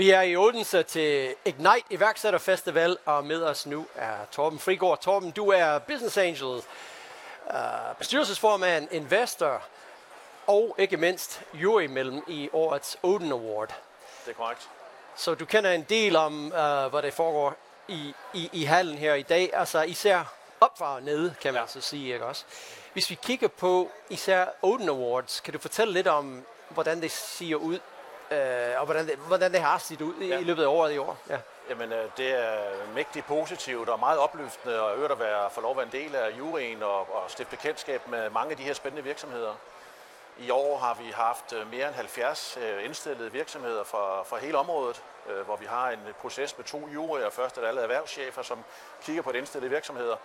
[0.00, 5.00] Vi er i Odense til Ignite Iværksætter Festival, og med os nu er Torben Frigård.
[5.00, 6.62] Torben, du er business angel,
[7.46, 9.62] uh, bestyrelsesformand, investor
[10.46, 11.42] og ikke mindst
[11.90, 13.74] mellem i årets Odin Award.
[14.24, 14.68] Det er korrekt.
[15.16, 16.50] Så du kender en del om, uh,
[16.90, 17.56] hvad det foregår
[17.88, 21.68] i, i, i hallen her i dag, altså især op og nede, kan man ja.
[21.68, 22.44] så sige, ikke også?
[22.92, 27.54] Hvis vi kigger på især Odin Awards, kan du fortælle lidt om, hvordan det ser
[27.54, 27.78] ud
[28.30, 30.38] øh, og hvordan det, hvordan det har set ud ja.
[30.38, 31.18] i løbet af året i år.
[31.28, 31.38] Ja.
[31.70, 32.58] Jamen, øh, det er
[32.94, 36.14] mægtigt positivt og meget opløftende og øvrigt at være, få lov at være en del
[36.16, 39.52] af juryen og, og stifte bekendtskab med mange af de her spændende virksomheder.
[40.40, 44.58] I år har vi haft øh, mere end 70 øh, indstillede virksomheder fra, fra hele
[44.58, 47.30] området, øh, hvor vi har en proces med to juryer.
[47.30, 48.64] Først er det alle erhvervschefer, som
[49.02, 50.16] kigger på de indstillede virksomheder,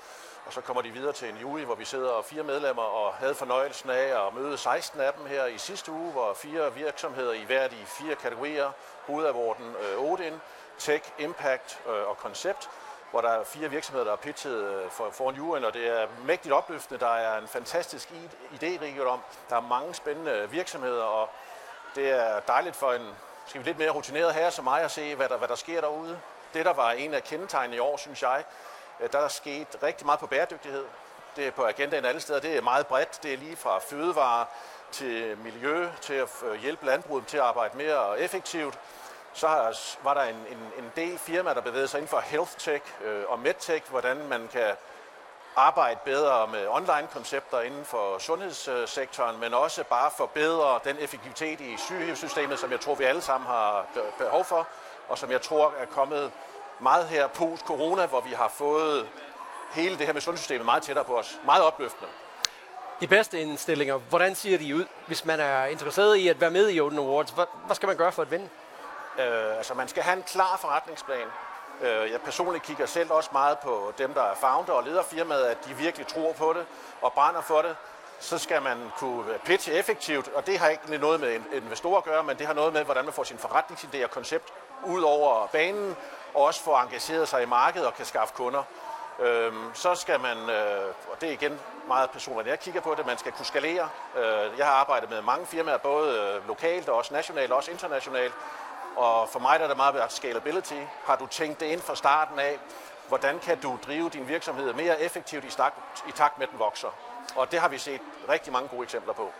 [0.45, 3.35] og så kommer de videre til en jury, hvor vi sidder fire medlemmer og havde
[3.35, 7.43] fornøjelsen af at møde 16 af dem her i sidste uge, hvor fire virksomheder i
[7.43, 8.71] hver de fire kategorier,
[9.07, 10.41] hovedavorden øh, Odin,
[10.77, 12.69] Tech, Impact og Concept,
[13.15, 16.07] hvor der er fire virksomheder, der er pitchet øh, for, foran juryen, og det er
[16.25, 16.99] mægtigt opløftende.
[16.99, 18.11] Der er en fantastisk
[18.53, 19.19] idérigdom.
[19.49, 21.29] Der er mange spændende virksomheder, og
[21.95, 25.15] det er dejligt for en skal vi lidt mere rutineret her som mig at se,
[25.15, 26.19] hvad der, hvad der sker derude.
[26.53, 28.43] Det, der var en af kendetegnene i år, synes jeg,
[28.99, 30.85] øh, der er sket rigtig meget på bæredygtighed.
[31.35, 32.39] Det er på agendaen alle steder.
[32.39, 33.23] Det er meget bredt.
[33.23, 34.45] Det er lige fra fødevare
[34.91, 38.79] til miljø, til at øh, hjælpe landbruget til at arbejde mere effektivt.
[39.35, 39.47] Så
[40.03, 43.23] var der en, en, en del firmaer, der bevægede sig inden for health tech øh,
[43.27, 44.71] og medtech, hvordan man kan
[45.55, 52.59] arbejde bedre med online-koncepter inden for sundhedssektoren, men også bare forbedre den effektivitet i sygehussystemet,
[52.59, 53.85] som jeg tror, vi alle sammen har
[54.17, 54.67] behov for,
[55.07, 56.31] og som jeg tror er kommet
[56.79, 59.09] meget her post-corona, hvor vi har fået
[59.73, 61.39] hele det her med sundhedssystemet meget tættere på os.
[61.45, 62.11] Meget opløftende.
[62.99, 66.69] De bedste indstillinger, hvordan ser de ud, hvis man er interesseret i at være med
[66.71, 67.31] i Open Awards?
[67.31, 68.49] Hvad, hvad skal man gøre for at vinde?
[69.19, 71.27] Øh, altså man skal have en klar forretningsplan.
[71.81, 75.43] Øh, jeg personligt kigger selv også meget på dem, der er founder og leder firmaet,
[75.45, 76.65] at de virkelig tror på det
[77.01, 77.75] og brænder for det.
[78.19, 82.23] Så skal man kunne pitche effektivt, og det har ikke noget med investorer at gøre,
[82.23, 84.53] men det har noget med, hvordan man får sin forretningsidé og koncept
[84.85, 85.95] ud over banen,
[86.33, 88.63] og også få engageret sig i markedet og kan skaffe kunder.
[89.19, 93.05] Øhm, så skal man, øh, og det er igen meget personligt, jeg kigger på det,
[93.05, 93.89] man skal kunne skalere.
[94.17, 97.71] Øh, jeg har arbejdet med mange firmaer, både øh, lokalt og også nationalt og også
[97.71, 98.33] internationalt.
[98.95, 100.81] Og for mig der er det meget scalability.
[101.05, 102.59] Har du tænkt det ind fra starten af,
[103.07, 105.73] hvordan kan du drive din virksomhed mere effektivt i, stak,
[106.07, 106.87] i takt med, at den vokser?
[107.35, 109.31] Og det har vi set rigtig mange gode eksempler på.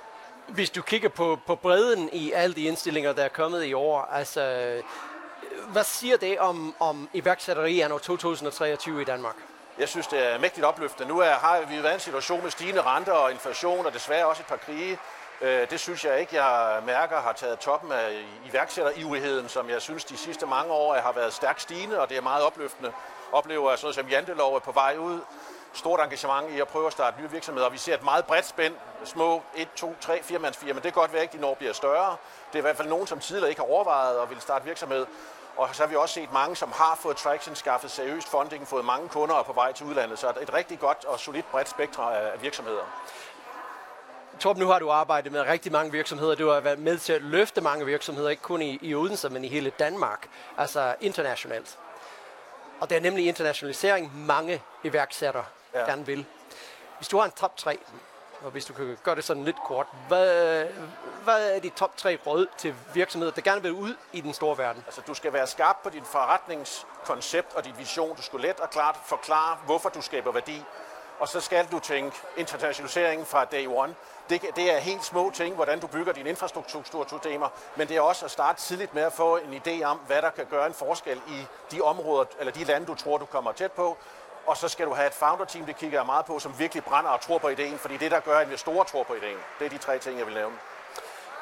[0.48, 4.02] Hvis du kigger på, på bredden i alle de indstillinger, der er kommet i år,
[4.02, 4.42] altså
[5.68, 9.36] hvad siger det om, om iværksætteri anno 2023 i Danmark?
[9.80, 11.10] Jeg synes, det er mægtigt opløftende.
[11.10, 14.26] Nu er, har vi været i en situation med stigende renter og inflation, og desværre
[14.26, 14.98] også et par krige.
[15.42, 20.06] Øh, det synes jeg ikke, jeg mærker har taget toppen af iværksætterivrigheden, som jeg synes
[20.06, 22.92] de sidste mange år har været stærkt stigende, og det er meget opløftende.
[23.32, 25.20] Oplever sådan noget som Jantelov er på vej ud,
[25.74, 27.66] stort engagement i at prøve at starte nye virksomheder.
[27.66, 28.76] og Vi ser et meget bredt spænd,
[29.06, 30.74] små 1, 2, 3, 4 mands firma.
[30.74, 32.16] Det kan godt være, at de når bliver større.
[32.48, 35.06] Det er i hvert fald nogen, som tidligere ikke har overvejet at ville starte virksomhed.
[35.58, 38.86] Og så har vi også set mange, som har fået traction, skaffet seriøst funding, fået
[38.86, 40.20] mange kunder og på vej til udlandet.
[40.20, 42.84] Så et rigtig godt og solidt bredt spektrum af virksomheder.
[44.40, 46.36] Torben, nu har du arbejdet med rigtig mange virksomheder.
[46.36, 49.46] Du har været med til at løfte mange virksomheder, ikke kun i, i Odense, men
[49.46, 51.80] i hele Danmark, altså internationalt.
[52.80, 55.80] Og det er nemlig internationalisering, mange iværksættere ja.
[55.80, 56.26] gerne vil.
[56.98, 57.78] Hvis du har en top 3,
[58.42, 60.66] og hvis du kan gøre det sådan lidt kort, hvad,
[61.24, 64.58] hvad er de top tre råd til virksomheder, der gerne vil ud i den store
[64.58, 64.84] verden?
[64.86, 68.16] Altså, du skal være skarp på din forretningskoncept og din vision.
[68.16, 70.64] Du skal let og klart forklare, hvorfor du skaber værdi.
[71.20, 73.96] Og så skal du tænke internationalisering fra day one.
[74.30, 78.26] Det, det er helt små ting, hvordan du bygger dine infrastruktursystemer, men det er også
[78.26, 81.22] at starte tidligt med at få en idé om, hvad der kan gøre en forskel
[81.28, 83.98] i de områder, eller de lande, du tror, du kommer tæt på,
[84.46, 87.10] og så skal du have et founder-team, det kigger jeg meget på, som virkelig brænder
[87.10, 89.70] og tror på ideen, fordi det, der gør, at investorer tror på ideen, det er
[89.70, 90.56] de tre ting, jeg vil nævne.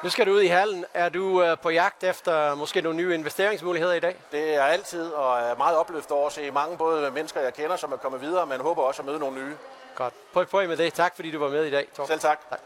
[0.04, 0.84] Nu skal du ud i hallen.
[0.94, 4.16] Er du øh, på jagt efter måske nogle nye investeringsmuligheder i dag?
[4.32, 7.76] Det er altid, og er meget opløftet over at se mange både mennesker, jeg kender,
[7.76, 9.54] som er kommet videre, men håber også at møde nogle nye.
[9.94, 10.14] Godt.
[10.32, 10.94] Prøv, prøv med det.
[10.94, 11.86] Tak fordi du var med i dag.
[11.96, 12.08] Torben.
[12.08, 12.50] Selv tak.
[12.50, 12.60] tak.